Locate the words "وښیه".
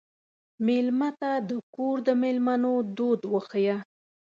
3.33-3.77